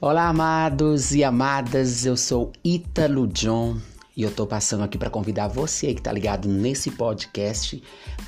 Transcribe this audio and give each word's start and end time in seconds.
Olá, 0.00 0.28
amados 0.28 1.12
e 1.12 1.24
amadas, 1.24 2.06
eu 2.06 2.16
sou 2.16 2.52
Ítalo 2.64 3.26
John 3.26 3.78
e 4.16 4.22
eu 4.22 4.30
tô 4.30 4.46
passando 4.46 4.84
aqui 4.84 4.96
para 4.96 5.10
convidar 5.10 5.48
você 5.48 5.92
que 5.92 6.00
tá 6.00 6.12
ligado 6.12 6.48
nesse 6.48 6.92
podcast 6.92 7.82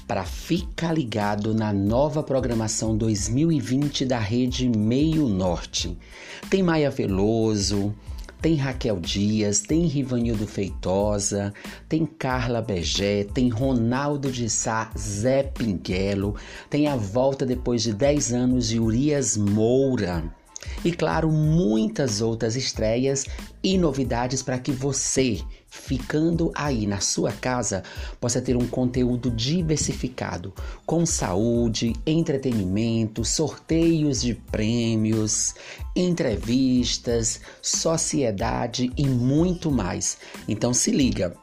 para 0.04 0.24
ficar 0.24 0.92
ligado 0.92 1.54
na 1.54 1.72
nova 1.72 2.24
programação 2.24 2.96
2020 2.96 4.04
da 4.04 4.18
Rede 4.18 4.68
Meio 4.68 5.28
Norte. 5.28 5.96
Tem 6.50 6.60
Maia 6.60 6.90
Veloso, 6.90 7.94
tem 8.42 8.56
Raquel 8.56 8.98
Dias, 8.98 9.60
tem 9.60 9.86
Rivanildo 9.86 10.48
Feitosa, 10.48 11.54
tem 11.88 12.04
Carla 12.04 12.60
Begé, 12.60 13.22
tem 13.22 13.48
Ronaldo 13.48 14.32
de 14.32 14.50
Sá, 14.50 14.90
Zé 14.98 15.44
Pinguelo, 15.44 16.34
tem 16.68 16.88
a 16.88 16.96
volta 16.96 17.46
depois 17.46 17.80
de 17.80 17.92
10 17.92 18.32
anos 18.32 18.68
de 18.70 18.80
Urias 18.80 19.36
Moura. 19.36 20.39
E 20.84 20.92
claro, 20.92 21.30
muitas 21.30 22.20
outras 22.20 22.56
estreias 22.56 23.24
e 23.62 23.76
novidades 23.76 24.42
para 24.42 24.58
que 24.58 24.72
você, 24.72 25.40
ficando 25.68 26.50
aí 26.54 26.86
na 26.86 27.00
sua 27.00 27.32
casa, 27.32 27.82
possa 28.20 28.40
ter 28.40 28.56
um 28.56 28.66
conteúdo 28.66 29.30
diversificado, 29.30 30.54
com 30.86 31.04
saúde, 31.04 31.92
entretenimento, 32.06 33.24
sorteios 33.24 34.22
de 34.22 34.34
prêmios, 34.34 35.54
entrevistas, 35.94 37.40
sociedade 37.60 38.90
e 38.96 39.06
muito 39.06 39.70
mais. 39.70 40.18
Então 40.48 40.72
se 40.72 40.90
liga! 40.90 41.34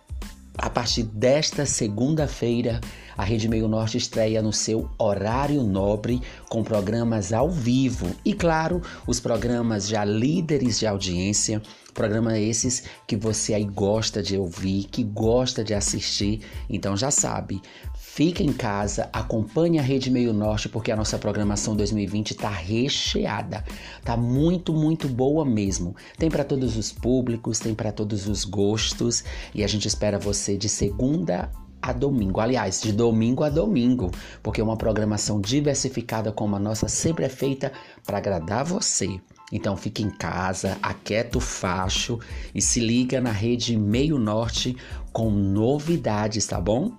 A 0.59 0.71
partir 0.71 1.03
desta 1.03 1.67
segunda-feira, 1.67 2.81
a 3.17 3.23
Rede 3.23 3.49
Meio 3.49 3.67
Norte 3.67 3.97
estreia 3.97 4.41
no 4.41 4.53
seu 4.53 4.89
horário 4.97 5.63
nobre 5.63 6.21
com 6.49 6.63
programas 6.63 7.33
ao 7.33 7.49
vivo 7.49 8.15
e, 8.23 8.33
claro, 8.33 8.81
os 9.07 9.19
programas 9.19 9.87
já 9.87 10.05
líderes 10.05 10.79
de 10.79 10.85
audiência, 10.85 11.61
programas 11.93 12.37
esses 12.37 12.83
que 13.07 13.15
você 13.15 13.53
aí 13.53 13.65
gosta 13.65 14.21
de 14.21 14.37
ouvir, 14.37 14.85
que 14.85 15.03
gosta 15.03 15.63
de 15.63 15.73
assistir. 15.73 16.41
Então 16.69 16.95
já 16.95 17.09
sabe, 17.09 17.61
Fique 18.17 18.43
em 18.43 18.51
casa, 18.51 19.11
acompanhe 19.13 19.77
a 19.77 19.81
Rede 19.83 20.09
Meio 20.09 20.33
Norte, 20.33 20.67
porque 20.67 20.91
a 20.91 20.95
nossa 20.95 21.19
programação 21.19 21.75
2020 21.75 22.31
está 22.31 22.49
recheada. 22.49 23.63
Tá 24.03 24.17
muito, 24.17 24.73
muito 24.73 25.07
boa 25.07 25.45
mesmo. 25.45 25.95
Tem 26.17 26.27
para 26.27 26.43
todos 26.43 26.77
os 26.77 26.91
públicos, 26.91 27.59
tem 27.59 27.75
para 27.75 27.91
todos 27.91 28.27
os 28.27 28.43
gostos 28.43 29.23
e 29.53 29.63
a 29.63 29.67
gente 29.67 29.87
espera 29.87 30.17
você 30.17 30.57
de 30.57 30.67
segunda 30.67 31.51
a 31.89 31.93
domingo. 31.93 32.39
Aliás, 32.39 32.81
de 32.81 32.91
domingo 32.91 33.43
a 33.43 33.49
domingo, 33.49 34.11
porque 34.43 34.61
uma 34.61 34.77
programação 34.77 35.39
diversificada 35.39 36.31
como 36.31 36.55
a 36.55 36.59
nossa 36.59 36.87
sempre 36.87 37.25
é 37.25 37.29
feita 37.29 37.71
para 38.05 38.17
agradar 38.17 38.65
você. 38.65 39.19
Então 39.51 39.77
fique 39.77 40.03
em 40.03 40.09
casa, 40.09 40.77
aquieta 40.81 41.37
o 41.37 41.41
facho 41.41 42.19
e 42.53 42.61
se 42.61 42.79
liga 42.79 43.21
na 43.21 43.31
rede 43.31 43.77
Meio 43.77 44.17
Norte 44.17 44.75
com 45.13 45.29
novidades, 45.29 46.45
tá 46.45 46.59
bom? 46.59 46.91